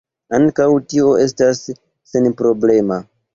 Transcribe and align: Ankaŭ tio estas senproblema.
Ankaŭ 0.35 0.65
tio 0.93 1.11
estas 1.25 1.61
senproblema. 2.15 2.99